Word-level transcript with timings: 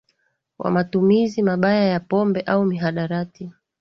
wa 0.59 0.71
matumizi 0.71 1.43
mabaya 1.43 1.83
ya 1.85 1.99
pombe 1.99 2.41
au 2.41 2.65
mihadarati 2.65 3.53